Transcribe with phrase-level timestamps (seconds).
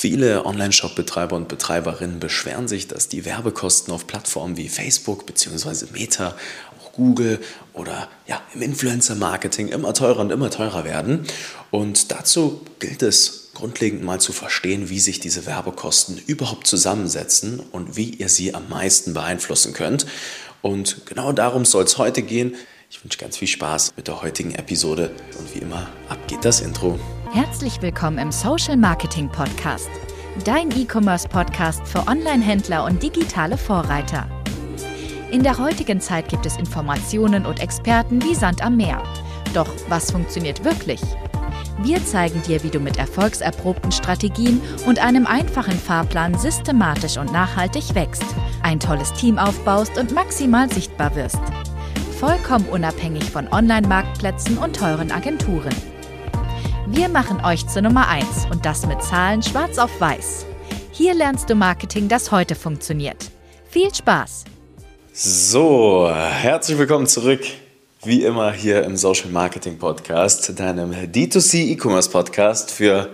[0.00, 5.92] Viele Online-Shop-Betreiber und Betreiberinnen beschweren sich, dass die Werbekosten auf Plattformen wie Facebook bzw.
[5.92, 6.34] Meta,
[6.80, 7.38] auch Google
[7.74, 11.26] oder ja, im Influencer-Marketing immer teurer und immer teurer werden.
[11.70, 17.94] Und dazu gilt es grundlegend mal zu verstehen, wie sich diese Werbekosten überhaupt zusammensetzen und
[17.98, 20.06] wie ihr sie am meisten beeinflussen könnt.
[20.62, 22.54] Und genau darum soll es heute gehen.
[22.88, 26.62] Ich wünsche ganz viel Spaß mit der heutigen Episode und wie immer, ab geht das
[26.62, 26.98] Intro.
[27.32, 29.88] Herzlich willkommen im Social Marketing Podcast,
[30.44, 34.28] dein E-Commerce Podcast für Online-Händler und digitale Vorreiter.
[35.30, 39.00] In der heutigen Zeit gibt es Informationen und Experten wie Sand am Meer.
[39.54, 41.00] Doch was funktioniert wirklich?
[41.82, 47.94] Wir zeigen dir, wie du mit erfolgserprobten Strategien und einem einfachen Fahrplan systematisch und nachhaltig
[47.94, 48.26] wächst,
[48.64, 51.38] ein tolles Team aufbaust und maximal sichtbar wirst.
[52.18, 55.89] Vollkommen unabhängig von Online-Marktplätzen und teuren Agenturen.
[56.92, 60.44] Wir machen euch zur Nummer 1 und das mit Zahlen schwarz auf weiß.
[60.90, 63.30] Hier lernst du Marketing, das heute funktioniert.
[63.68, 64.44] Viel Spaß!
[65.12, 67.42] So, herzlich willkommen zurück.
[68.02, 73.10] Wie immer hier im Social Marketing Podcast, deinem D2C E-Commerce Podcast für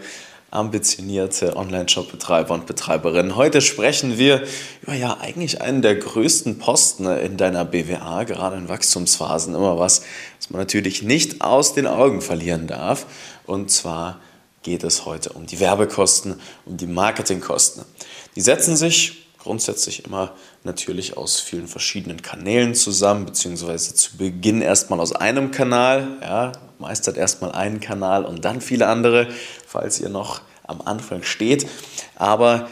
[0.50, 3.36] ambitionierte Online-Shop-Betreiber und Betreiberinnen.
[3.36, 4.42] Heute sprechen wir
[4.82, 10.02] über ja eigentlich einen der größten Posten in deiner BWA, gerade in Wachstumsphasen, immer was,
[10.38, 13.06] was man natürlich nicht aus den Augen verlieren darf.
[13.47, 14.20] Und zwar
[14.62, 17.84] geht es heute um die Werbekosten, um die Marketingkosten.
[18.34, 20.33] Die setzen sich grundsätzlich immer
[20.64, 27.16] natürlich aus vielen verschiedenen Kanälen zusammen, beziehungsweise zu Beginn erstmal aus einem Kanal, ja, meistert
[27.16, 29.28] erstmal einen Kanal und dann viele andere,
[29.66, 31.69] falls ihr noch am Anfang steht.
[32.16, 32.69] Aber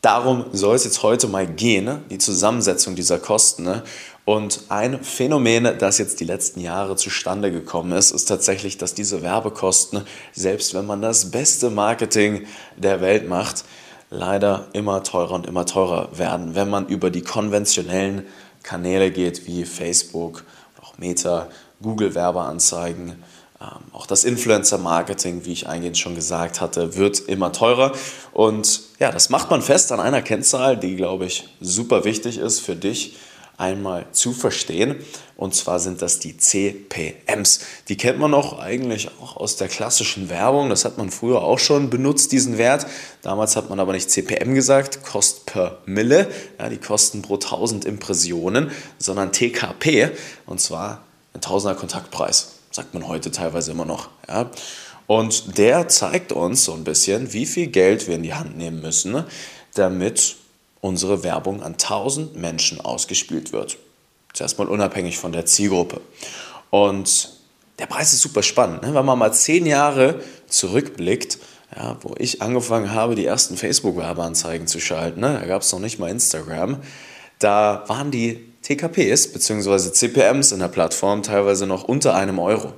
[0.00, 2.02] darum soll es jetzt heute mal gehen, ne?
[2.08, 3.64] die Zusammensetzung dieser Kosten.
[3.64, 3.82] Ne?
[4.30, 9.22] Und ein Phänomen, das jetzt die letzten Jahre zustande gekommen ist, ist tatsächlich, dass diese
[9.22, 13.64] Werbekosten, selbst wenn man das beste Marketing der Welt macht,
[14.08, 18.24] leider immer teurer und immer teurer werden, wenn man über die konventionellen
[18.62, 20.44] Kanäle geht, wie Facebook,
[20.80, 21.48] auch Meta,
[21.82, 23.08] Google Werbeanzeigen.
[23.60, 27.94] Ähm, auch das Influencer-Marketing, wie ich eingehend schon gesagt hatte, wird immer teurer.
[28.32, 32.60] Und ja, das macht man fest an einer Kennzahl, die, glaube ich, super wichtig ist
[32.60, 33.16] für dich
[33.60, 34.96] einmal zu verstehen.
[35.36, 37.60] Und zwar sind das die CPMs.
[37.88, 40.70] Die kennt man auch eigentlich auch aus der klassischen Werbung.
[40.70, 42.86] Das hat man früher auch schon benutzt, diesen Wert.
[43.22, 46.28] Damals hat man aber nicht CPM gesagt, Cost per Mille,
[46.58, 50.10] ja, die Kosten pro 1000 Impressionen, sondern TKP.
[50.46, 51.04] Und zwar
[51.34, 52.56] ein Tausender Kontaktpreis.
[52.70, 54.08] Sagt man heute teilweise immer noch.
[54.28, 54.50] Ja.
[55.06, 58.80] Und der zeigt uns so ein bisschen, wie viel Geld wir in die Hand nehmen
[58.80, 59.24] müssen,
[59.74, 60.36] damit
[60.80, 63.78] unsere Werbung an 1000 Menschen ausgespielt wird.
[64.32, 66.00] Zuerst mal unabhängig von der Zielgruppe.
[66.70, 67.30] Und
[67.78, 68.82] der Preis ist super spannend.
[68.82, 68.94] Ne?
[68.94, 71.38] Wenn man mal zehn Jahre zurückblickt,
[71.76, 75.38] ja, wo ich angefangen habe, die ersten Facebook-Werbeanzeigen zu schalten, ne?
[75.40, 76.78] da gab es noch nicht mal Instagram,
[77.38, 79.92] da waren die TKPs bzw.
[79.92, 82.72] CPMs in der Plattform teilweise noch unter einem Euro.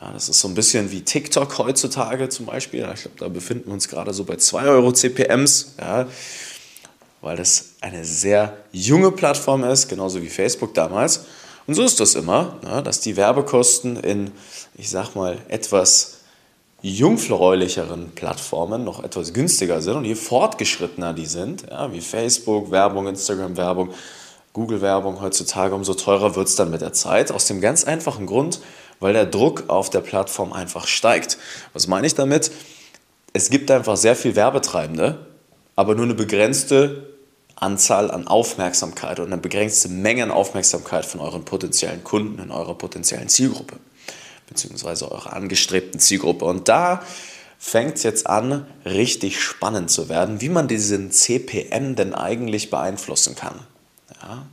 [0.00, 2.80] Ja, das ist so ein bisschen wie TikTok heutzutage zum Beispiel.
[2.92, 5.76] Ich glaube, da befinden wir uns gerade so bei 2 Euro CPMs.
[5.78, 6.08] Ja
[7.22, 11.24] weil das eine sehr junge Plattform ist, genauso wie Facebook damals.
[11.66, 14.32] Und so ist das immer, ne, dass die Werbekosten in,
[14.74, 16.18] ich sag mal, etwas
[16.82, 23.90] jungfräulicheren Plattformen noch etwas günstiger sind und je fortgeschrittener die sind, wie Facebook, Werbung, Instagram-Werbung,
[24.52, 27.30] Google-Werbung heutzutage, umso teurer wird es dann mit der Zeit.
[27.30, 28.60] Aus dem ganz einfachen Grund,
[28.98, 31.38] weil der Druck auf der Plattform einfach steigt.
[31.72, 32.50] Was meine ich damit?
[33.32, 35.24] Es gibt einfach sehr viel Werbetreibende,
[35.76, 37.11] aber nur eine begrenzte
[37.62, 42.74] Anzahl an Aufmerksamkeit und eine begrenzte Menge an Aufmerksamkeit von euren potenziellen Kunden in eurer
[42.74, 43.76] potenziellen Zielgruppe,
[44.48, 46.44] beziehungsweise eurer angestrebten Zielgruppe.
[46.44, 47.02] Und da
[47.58, 53.36] fängt es jetzt an, richtig spannend zu werden, wie man diesen CPM denn eigentlich beeinflussen
[53.36, 53.60] kann.
[54.20, 54.46] Ja.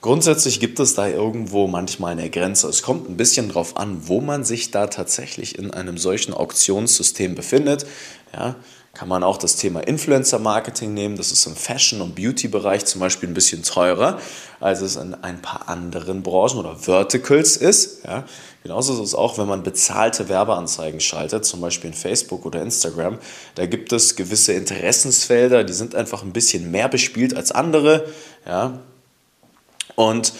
[0.00, 2.68] Grundsätzlich gibt es da irgendwo manchmal eine Grenze.
[2.68, 7.34] Es kommt ein bisschen darauf an, wo man sich da tatsächlich in einem solchen Auktionssystem
[7.34, 7.84] befindet.
[8.32, 8.54] Ja,
[8.94, 11.16] kann man auch das Thema Influencer-Marketing nehmen.
[11.16, 14.18] Das ist im Fashion- und Beauty-Bereich zum Beispiel ein bisschen teurer,
[14.60, 18.04] als es in ein paar anderen Branchen oder Verticals ist.
[18.04, 18.24] Ja.
[18.64, 23.18] Genauso ist es auch, wenn man bezahlte Werbeanzeigen schaltet, zum Beispiel in Facebook oder Instagram.
[23.54, 28.04] Da gibt es gewisse Interessensfelder, die sind einfach ein bisschen mehr bespielt als andere.
[28.46, 28.80] Ja.
[29.94, 30.32] Und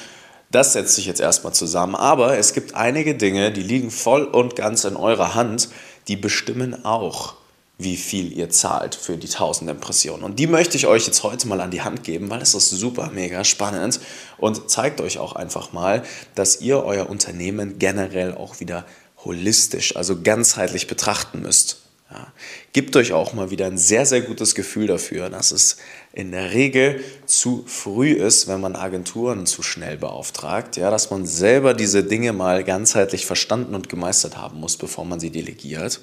[0.51, 1.95] das setzt sich jetzt erstmal zusammen.
[1.95, 5.69] Aber es gibt einige Dinge, die liegen voll und ganz in eurer Hand,
[6.09, 7.35] die bestimmen auch
[7.79, 10.25] wie viel ihr zahlt für die 1000 Impressionen.
[10.25, 12.71] Und die möchte ich euch jetzt heute mal an die Hand geben, weil es ist
[12.71, 14.01] super mega spannend
[14.37, 16.03] und zeigt euch auch einfach mal,
[16.35, 18.85] dass ihr euer Unternehmen generell auch wieder
[19.25, 21.83] holistisch, also ganzheitlich betrachten müsst.
[22.11, 22.33] Ja,
[22.73, 25.77] gebt euch auch mal wieder ein sehr, sehr gutes Gefühl dafür, dass es
[26.15, 31.27] in der Regel zu früh ist, wenn man Agenturen zu schnell beauftragt, ja, dass man
[31.27, 36.01] selber diese Dinge mal ganzheitlich verstanden und gemeistert haben muss, bevor man sie delegiert.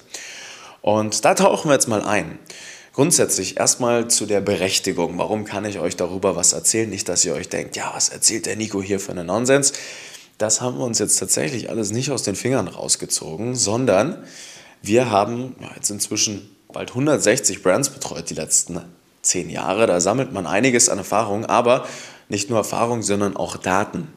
[0.86, 2.38] Und da tauchen wir jetzt mal ein.
[2.94, 5.18] Grundsätzlich erstmal zu der Berechtigung.
[5.18, 6.88] Warum kann ich euch darüber was erzählen?
[6.88, 9.74] Nicht, dass ihr euch denkt, ja, was erzählt der Nico hier für einen Nonsens?
[10.38, 14.24] Das haben wir uns jetzt tatsächlich alles nicht aus den Fingern rausgezogen, sondern
[14.84, 18.80] wir haben jetzt inzwischen bald 160 Brands betreut die letzten
[19.24, 19.88] zehn Jahre.
[19.88, 21.88] Da sammelt man einiges an Erfahrung, aber
[22.30, 24.08] nicht nur Erfahrung, sondern auch Daten.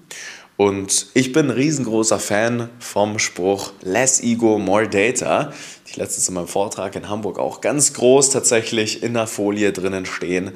[0.58, 5.52] Und ich bin ein riesengroßer Fan vom Spruch Less Ego, More Data.
[5.87, 10.05] Die letztens in meinem Vortrag in Hamburg auch ganz groß tatsächlich in der Folie drinnen
[10.05, 10.50] stehen.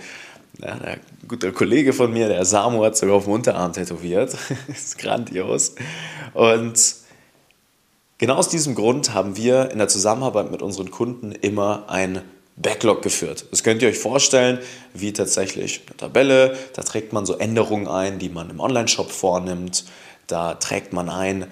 [0.59, 4.37] Ja, der gute Kollege von mir, der Samu, hat sogar auf dem Unterarm tätowiert.
[4.67, 5.77] ist grandios.
[6.35, 7.03] Und
[8.23, 12.23] Genau aus diesem Grund haben wir in der Zusammenarbeit mit unseren Kunden immer ein
[12.57, 13.47] Backlog geführt.
[13.51, 14.59] Das könnt ihr euch vorstellen,
[14.95, 16.57] wie tatsächlich eine Tabelle.
[16.75, 19.85] Da trägt man so Änderungen ein, die man im Online-Shop vornimmt.
[20.27, 21.47] Da trägt man ein,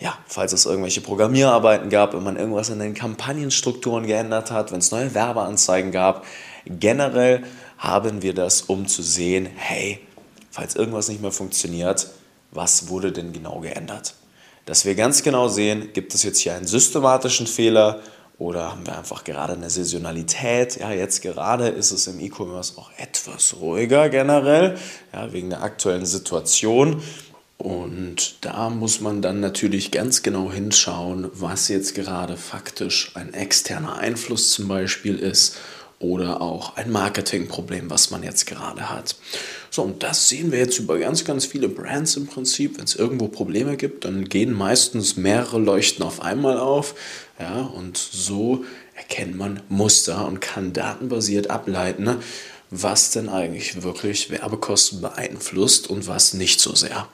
[0.00, 4.78] ja, falls es irgendwelche Programmierarbeiten gab, wenn man irgendwas in den Kampagnenstrukturen geändert hat, wenn
[4.78, 6.24] es neue Werbeanzeigen gab.
[6.64, 7.44] Generell
[7.78, 10.00] haben wir das, um zu sehen, hey,
[10.50, 12.08] falls irgendwas nicht mehr funktioniert,
[12.50, 14.14] was wurde denn genau geändert?
[14.66, 18.00] dass wir ganz genau sehen, gibt es jetzt hier einen systematischen Fehler
[18.38, 20.76] oder haben wir einfach gerade eine Saisonalität.
[20.76, 24.76] Ja, jetzt gerade ist es im E-Commerce auch etwas ruhiger generell,
[25.12, 27.02] ja, wegen der aktuellen Situation.
[27.58, 33.96] Und da muss man dann natürlich ganz genau hinschauen, was jetzt gerade faktisch ein externer
[33.96, 35.56] Einfluss zum Beispiel ist
[35.98, 39.16] oder auch ein Marketingproblem, was man jetzt gerade hat.
[39.70, 42.76] So, und das sehen wir jetzt über ganz, ganz viele Brands im Prinzip.
[42.76, 46.94] Wenn es irgendwo Probleme gibt, dann gehen meistens mehrere Leuchten auf einmal auf.
[47.38, 48.64] Ja, und so
[48.94, 52.16] erkennt man Muster und kann datenbasiert ableiten,
[52.70, 57.08] was denn eigentlich wirklich Werbekosten beeinflusst und was nicht so sehr.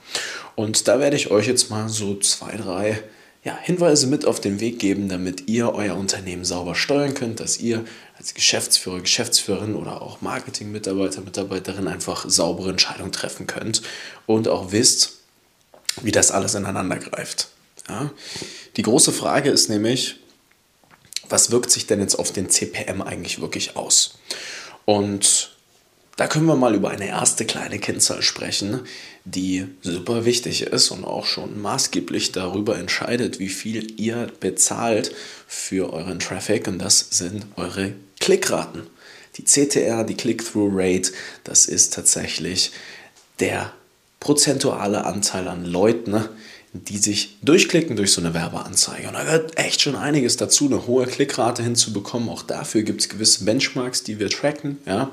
[0.54, 3.02] Und da werde ich euch jetzt mal so zwei, drei
[3.44, 7.58] ja, Hinweise mit auf den Weg geben, damit ihr euer Unternehmen sauber steuern könnt, dass
[7.58, 7.84] ihr
[8.22, 13.82] als Geschäftsführer, Geschäftsführerin oder auch Marketing-Mitarbeiter, Mitarbeiterin einfach saubere Entscheidungen treffen könnt
[14.26, 15.14] und auch wisst,
[16.02, 17.48] wie das alles ineinander greift.
[17.88, 18.12] Ja?
[18.76, 20.20] Die große Frage ist nämlich,
[21.28, 24.18] was wirkt sich denn jetzt auf den CPM eigentlich wirklich aus?
[24.84, 25.56] Und
[26.16, 28.82] da können wir mal über eine erste kleine Kennzahl sprechen,
[29.24, 35.12] die super wichtig ist und auch schon maßgeblich darüber entscheidet, wie viel ihr bezahlt
[35.48, 38.86] für euren Traffic und das sind eure Klickraten.
[39.36, 41.12] Die CTR, die Click-Through-Rate,
[41.44, 42.72] das ist tatsächlich
[43.40, 43.72] der
[44.20, 46.24] prozentuale Anteil an Leuten,
[46.72, 49.08] die sich durchklicken durch so eine Werbeanzeige.
[49.08, 52.28] Und da gehört echt schon einiges dazu, eine hohe Klickrate hinzubekommen.
[52.28, 54.78] Auch dafür gibt es gewisse Benchmarks, die wir tracken.
[54.86, 55.12] Ja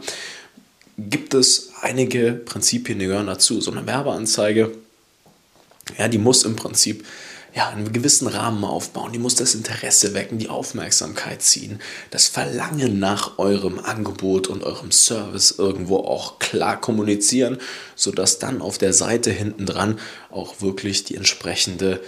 [1.08, 3.62] gibt es einige Prinzipien, die gehören dazu.
[3.62, 4.72] So eine Werbeanzeige,
[5.98, 7.06] ja, die muss im Prinzip
[7.56, 9.12] ja, einen gewissen Rahmen aufbauen.
[9.12, 11.80] Die muss das Interesse wecken, die Aufmerksamkeit ziehen,
[12.12, 17.57] das Verlangen nach eurem Angebot und eurem Service irgendwo auch klar kommunizieren,
[17.96, 20.00] sodass dann auf der Seite hinten dran
[20.30, 22.01] auch wirklich die entsprechende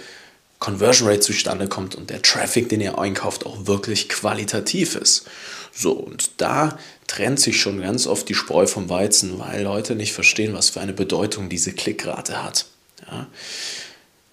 [0.58, 5.24] Conversion Rate zustande kommt und der Traffic, den ihr einkauft, auch wirklich qualitativ ist.
[5.74, 6.78] So, und da
[7.08, 10.80] trennt sich schon ganz oft die Spreu vom Weizen, weil Leute nicht verstehen, was für
[10.80, 12.66] eine Bedeutung diese Klickrate hat.
[13.10, 13.26] Ja.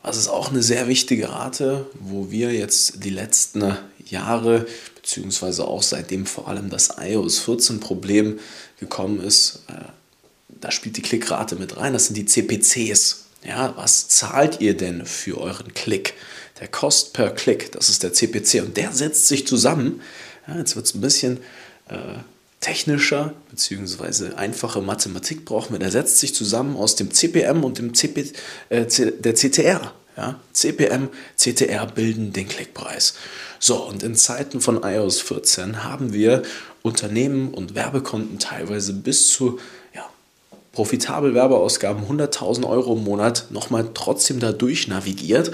[0.03, 4.65] Das ist auch eine sehr wichtige Rate, wo wir jetzt die letzten Jahre,
[4.95, 8.39] beziehungsweise auch seitdem vor allem das iOS 14 Problem
[8.79, 9.73] gekommen ist, äh,
[10.61, 11.93] da spielt die Klickrate mit rein.
[11.93, 13.25] Das sind die CPCs.
[13.45, 16.15] Ja, was zahlt ihr denn für euren Klick?
[16.59, 20.01] Der Cost per Klick, das ist der CPC und der setzt sich zusammen.
[20.47, 21.37] Ja, jetzt wird es ein bisschen
[21.87, 22.17] äh,
[22.59, 24.35] technischer bzw.
[24.35, 25.79] einfache Mathematik brauchen wir.
[25.79, 28.33] Der setzt sich zusammen aus dem CPM und dem CP,
[28.69, 29.93] äh, der CTR.
[30.17, 30.39] Ja?
[30.53, 33.13] CPM, CTR bilden den Klickpreis.
[33.59, 36.43] So, und in Zeiten von iOS 14 haben wir
[36.81, 39.59] Unternehmen und Werbekonten teilweise bis zu
[39.93, 40.05] ja,
[40.71, 45.51] profitabel Werbeausgaben 100.000 Euro im Monat nochmal trotzdem da durch navigiert,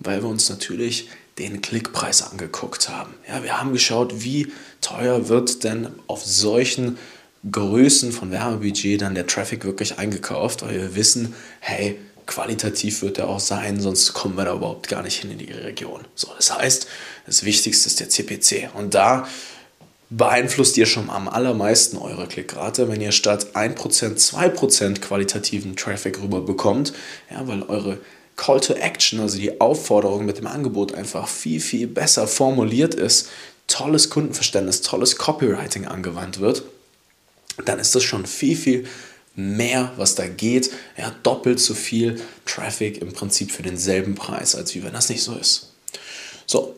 [0.00, 3.14] weil wir uns natürlich den Klickpreis angeguckt haben.
[3.28, 6.98] Ja, wir haben geschaut, wie teuer wird denn auf solchen
[7.50, 13.28] Größen von Werbebudget dann der Traffic wirklich eingekauft, weil wir wissen, hey, qualitativ wird er
[13.28, 16.02] auch sein, sonst kommen wir da überhaupt gar nicht hin in die Region.
[16.14, 16.86] So, das heißt,
[17.26, 18.70] das Wichtigste ist der CPC.
[18.74, 19.26] Und da
[20.10, 26.40] beeinflusst ihr schon am allermeisten eure Klickrate, wenn ihr statt 1%, 2% qualitativen Traffic rüber
[26.40, 26.92] bekommt,
[27.30, 27.98] ja, weil eure
[28.40, 33.28] Call to Action, also die Aufforderung mit dem Angebot einfach viel, viel besser formuliert ist,
[33.66, 36.62] tolles Kundenverständnis, tolles Copywriting angewandt wird,
[37.66, 38.86] dann ist das schon viel, viel
[39.34, 40.70] mehr, was da geht.
[40.96, 45.22] Ja, doppelt so viel Traffic im Prinzip für denselben Preis, als wie wenn das nicht
[45.22, 45.74] so ist.
[46.46, 46.74] So,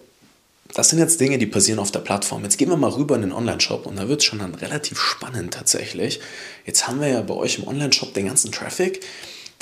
[0.75, 2.43] das sind jetzt Dinge, die passieren auf der Plattform.
[2.43, 4.99] Jetzt gehen wir mal rüber in den Online-Shop und da wird es schon dann relativ
[4.99, 6.19] spannend tatsächlich.
[6.67, 9.01] Jetzt haben wir ja bei euch im Online-Shop den ganzen Traffic.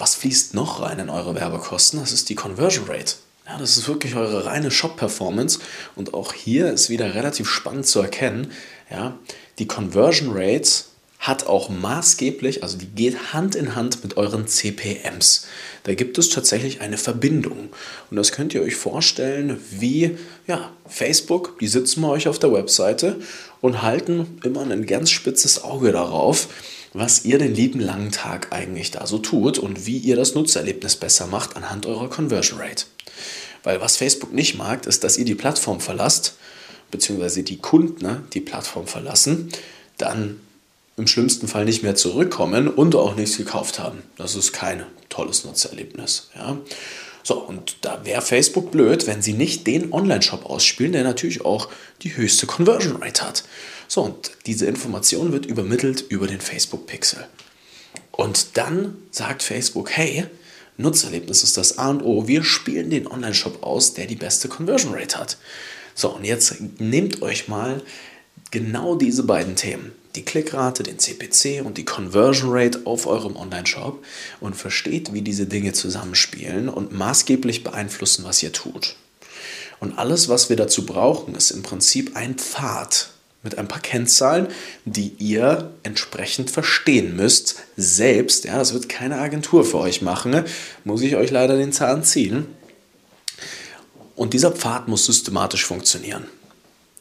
[0.00, 2.00] Was fließt noch rein in eure Werbekosten?
[2.00, 3.16] Das ist die Conversion Rate.
[3.46, 5.58] Ja, das ist wirklich eure reine Shop-Performance.
[5.94, 8.50] Und auch hier ist wieder relativ spannend zu erkennen,
[8.90, 9.18] ja,
[9.58, 10.86] die Conversion Rates
[11.18, 15.46] hat auch maßgeblich, also die geht Hand in Hand mit euren CPMs.
[15.82, 17.68] Da gibt es tatsächlich eine Verbindung.
[18.10, 20.16] Und das könnt ihr euch vorstellen wie
[20.46, 23.20] ja, Facebook, die sitzen bei euch auf der Webseite
[23.60, 26.48] und halten immer ein ganz spitzes Auge darauf,
[26.92, 30.96] was ihr den lieben langen Tag eigentlich da so tut und wie ihr das Nutzererlebnis
[30.96, 32.84] besser macht anhand eurer Conversion Rate.
[33.62, 36.34] Weil was Facebook nicht mag, ist, dass ihr die Plattform verlasst,
[36.90, 39.50] beziehungsweise die Kunden ne, die Plattform verlassen,
[39.98, 40.40] dann
[40.96, 44.02] im schlimmsten Fall nicht mehr zurückkommen und auch nichts gekauft haben.
[44.16, 46.30] Das ist kein tolles Nutzererlebnis.
[46.34, 46.58] Ja.
[47.22, 51.68] So, und da wäre Facebook blöd, wenn sie nicht den Online-Shop ausspielen, der natürlich auch
[52.02, 53.44] die höchste Conversion Rate hat.
[53.92, 57.26] So, und diese Information wird übermittelt über den Facebook Pixel.
[58.12, 60.26] Und dann sagt Facebook, hey,
[60.76, 62.28] Nutzererlebnis ist das A und O.
[62.28, 65.38] Wir spielen den Online-Shop aus, der die beste Conversion Rate hat.
[65.96, 67.82] So, und jetzt nehmt euch mal
[68.52, 74.04] genau diese beiden Themen, die Klickrate, den CPC und die Conversion Rate auf eurem Online-Shop
[74.38, 78.94] und versteht, wie diese Dinge zusammenspielen und maßgeblich beeinflussen, was ihr tut.
[79.80, 83.09] Und alles, was wir dazu brauchen, ist im Prinzip ein Pfad
[83.42, 84.48] mit ein paar Kennzahlen,
[84.84, 87.56] die ihr entsprechend verstehen müsst.
[87.76, 90.44] Selbst, ja, das wird keine Agentur für euch machen, ne?
[90.84, 92.46] muss ich euch leider den Zahn ziehen.
[94.14, 96.26] Und dieser Pfad muss systematisch funktionieren.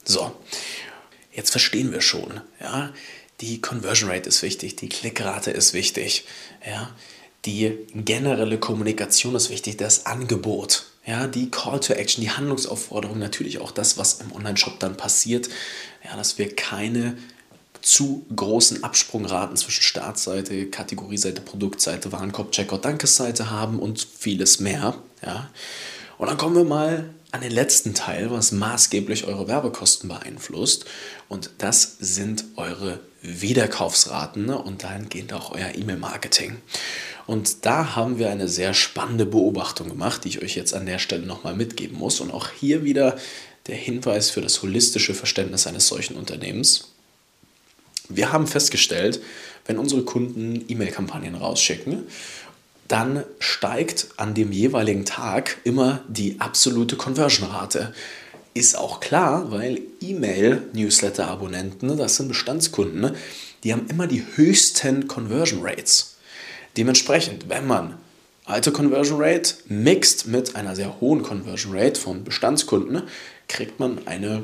[0.05, 0.31] So,
[1.34, 2.93] jetzt verstehen wir schon, ja,
[3.41, 6.25] die Conversion Rate ist wichtig, die Klickrate ist wichtig,
[6.65, 6.89] ja,
[7.46, 13.60] die generelle Kommunikation ist wichtig, das Angebot, ja, die Call to Action, die Handlungsaufforderung, natürlich
[13.60, 15.50] auch das, was im Online-Shop dann passiert,
[16.06, 17.18] ja, dass wir keine
[17.82, 24.96] zu großen Absprungraten zwischen Startseite, Kategorieseite, Produktseite, Warenkorb, Checkout, Dankesseite haben und vieles mehr.
[25.25, 25.50] Ja.
[26.20, 30.84] Und dann kommen wir mal an den letzten Teil, was maßgeblich eure Werbekosten beeinflusst.
[31.30, 34.58] Und das sind eure Wiederkaufsraten ne?
[34.58, 36.58] und dahingehend auch euer E-Mail-Marketing.
[37.26, 41.00] Und da haben wir eine sehr spannende Beobachtung gemacht, die ich euch jetzt an der
[41.00, 42.20] Stelle nochmal mitgeben muss.
[42.20, 43.18] Und auch hier wieder
[43.68, 46.90] der Hinweis für das holistische Verständnis eines solchen Unternehmens.
[48.10, 49.22] Wir haben festgestellt,
[49.68, 52.08] wenn unsere Kunden E-Mail-Kampagnen rausschicken
[52.89, 57.93] dann steigt an dem jeweiligen Tag immer die absolute Conversion-Rate.
[58.53, 63.15] Ist auch klar, weil E-Mail-Newsletter-Abonnenten, das sind Bestandskunden,
[63.63, 66.17] die haben immer die höchsten Conversion Rates.
[66.77, 67.96] Dementsprechend, wenn man
[68.46, 73.03] alte Conversion Rate mixt mit einer sehr hohen Conversion Rate von Bestandskunden,
[73.48, 74.43] kriegt man eine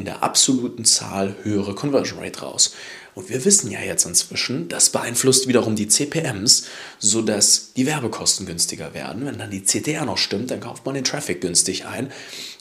[0.00, 2.74] in der absoluten Zahl höhere Conversion Rate raus.
[3.14, 6.64] Und wir wissen ja jetzt inzwischen, das beeinflusst wiederum die CPMs,
[6.98, 9.26] sodass die Werbekosten günstiger werden.
[9.26, 12.10] Wenn dann die CTR noch stimmt, dann kauft man den Traffic günstig ein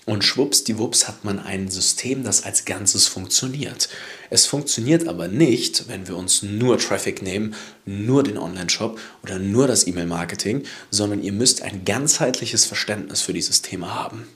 [0.05, 3.87] und schwuppsdiwupps hat man ein System, das als Ganzes funktioniert.
[4.29, 7.55] Es funktioniert aber nicht, wenn wir uns nur Traffic nehmen,
[7.85, 13.61] nur den Online-Shop oder nur das E-Mail-Marketing, sondern ihr müsst ein ganzheitliches Verständnis für dieses
[13.61, 14.27] Thema haben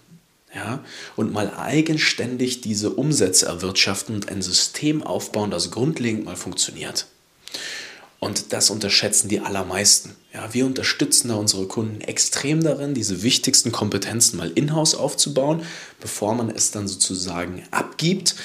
[0.56, 0.84] ja,
[1.16, 7.08] und mal eigenständig diese Umsätze erwirtschaften und ein System aufbauen, das grundlegend mal funktioniert.
[8.20, 10.16] Und das unterschätzen die allermeisten.
[10.34, 15.64] Ja, wir unterstützen da unsere Kunden extrem darin, diese wichtigsten Kompetenzen mal in-house aufzubauen,
[16.00, 18.36] bevor man es dann sozusagen abgibt.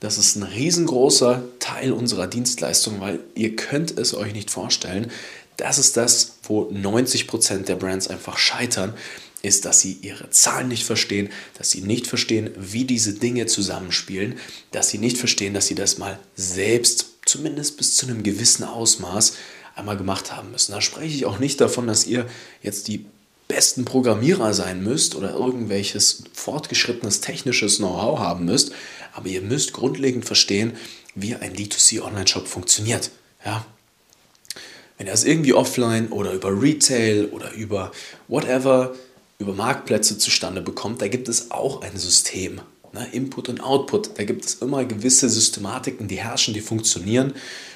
[0.00, 5.12] Das ist ein riesengroßer Teil unserer Dienstleistung, weil ihr könnt es euch nicht vorstellen.
[5.56, 8.94] Das ist das, wo 90 Prozent der Brands einfach scheitern,
[9.42, 14.38] ist, dass sie ihre Zahlen nicht verstehen, dass sie nicht verstehen, wie diese Dinge zusammenspielen,
[14.70, 19.34] dass sie nicht verstehen, dass sie das mal selbst, zumindest bis zu einem gewissen Ausmaß,
[19.76, 20.72] einmal gemacht haben müssen.
[20.72, 22.26] Da spreche ich auch nicht davon, dass ihr
[22.62, 23.06] jetzt die
[23.48, 28.72] besten Programmierer sein müsst oder irgendwelches fortgeschrittenes technisches Know-how haben müsst,
[29.12, 30.76] aber ihr müsst grundlegend verstehen,
[31.14, 33.10] wie ein D2C Online-Shop funktioniert.
[33.44, 33.66] Ja,
[34.98, 37.90] wenn ihr es irgendwie offline oder über Retail oder über
[38.28, 38.94] whatever
[39.40, 42.60] über Marktplätze zustande bekommt, da gibt es auch ein System.
[42.92, 43.06] Ne?
[43.12, 47.32] Input und Output, da gibt es immer gewisse Systematiken, die herrschen, die funktionieren.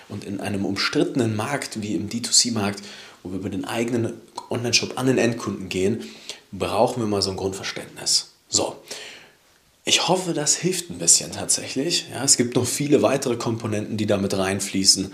[0.09, 2.83] Und in einem umstrittenen Markt wie im D2C-Markt,
[3.23, 4.13] wo wir über den eigenen
[4.51, 6.05] Online-Shop an den Endkunden gehen,
[6.53, 8.33] brauchen wir mal so ein Grundverständnis.
[8.49, 8.77] So,
[9.87, 12.07] ich hoffe, das hilft ein bisschen tatsächlich.
[12.11, 15.13] Ja, es gibt noch viele weitere Komponenten, die damit reinfließen.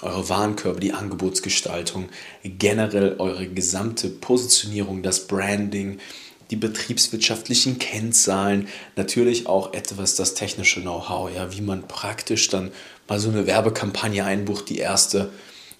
[0.00, 2.08] Eure Warenkörbe, die Angebotsgestaltung,
[2.42, 5.98] generell eure gesamte Positionierung, das Branding,
[6.50, 12.72] die betriebswirtschaftlichen Kennzahlen, natürlich auch etwas das technische Know-how, ja, wie man praktisch dann
[13.08, 15.30] mal so eine Werbekampagne einbucht, die erste.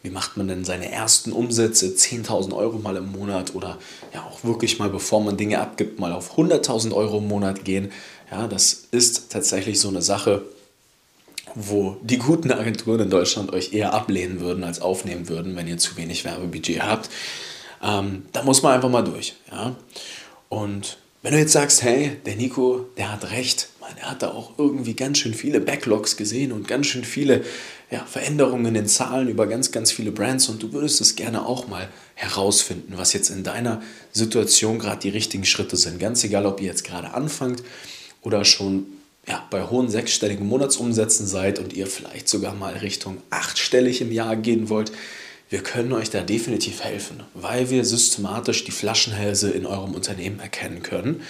[0.03, 3.79] Wie macht man denn seine ersten Umsätze, 10.000 Euro mal im Monat oder
[4.13, 7.93] ja auch wirklich mal, bevor man Dinge abgibt, mal auf 100.000 Euro im Monat gehen.
[8.31, 10.43] Ja, das ist tatsächlich so eine Sache,
[11.55, 15.79] wo die guten Agenturen in Deutschland euch eher ablehnen würden, als aufnehmen würden, wenn ihr
[15.79, 17.11] zu wenig Werbebudget habt.
[17.83, 19.35] Ähm, da muss man einfach mal durch.
[19.51, 19.77] Ja?
[20.49, 24.33] Und wenn du jetzt sagst, hey, der Nico, der hat recht, man, er hat da
[24.33, 27.45] auch irgendwie ganz schön viele Backlogs gesehen und ganz schön viele
[27.91, 31.47] ja, Veränderungen in den Zahlen über ganz, ganz viele Brands und du würdest es gerne
[31.47, 33.83] auch mal herausfinden, was jetzt in deiner
[34.13, 36.01] Situation gerade die richtigen Schritte sind.
[36.01, 37.63] Ganz egal, ob ihr jetzt gerade anfangt
[38.23, 38.87] oder schon
[39.27, 44.37] ja, bei hohen sechsstelligen Monatsumsätzen seid und ihr vielleicht sogar mal Richtung achtstellig im Jahr
[44.37, 44.93] gehen wollt,
[45.49, 50.83] wir können euch da definitiv helfen, weil wir systematisch die Flaschenhälse in eurem Unternehmen erkennen
[50.83, 51.23] können.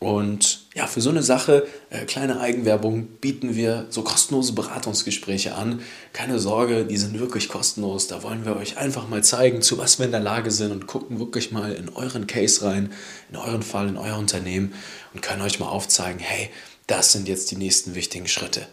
[0.00, 5.80] Und ja, für so eine Sache, äh, kleine Eigenwerbung, bieten wir so kostenlose Beratungsgespräche an.
[6.12, 8.06] Keine Sorge, die sind wirklich kostenlos.
[8.06, 10.86] Da wollen wir euch einfach mal zeigen, zu was wir in der Lage sind und
[10.86, 12.92] gucken wirklich mal in euren Case rein,
[13.30, 14.74] in euren Fall, in euer Unternehmen
[15.14, 16.50] und können euch mal aufzeigen, hey,
[16.86, 18.66] das sind jetzt die nächsten wichtigen Schritte.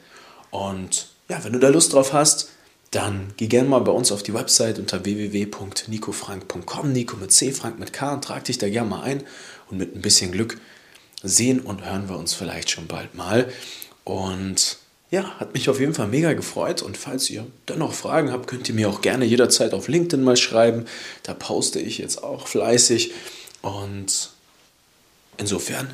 [0.49, 2.49] Und ja, wenn du da Lust drauf hast,
[2.91, 7.79] dann geh gerne mal bei uns auf die Website unter www.nicofrank.com, Nico mit C, Frank
[7.79, 9.23] mit K und trag dich da gerne mal ein
[9.69, 10.59] und mit ein bisschen Glück
[11.23, 13.49] sehen und hören wir uns vielleicht schon bald mal.
[14.03, 14.77] Und
[15.09, 16.81] ja, hat mich auf jeden Fall mega gefreut.
[16.81, 20.23] Und falls ihr dann noch Fragen habt, könnt ihr mir auch gerne jederzeit auf LinkedIn
[20.23, 20.85] mal schreiben.
[21.23, 23.13] Da poste ich jetzt auch fleißig.
[23.61, 24.31] Und
[25.37, 25.93] insofern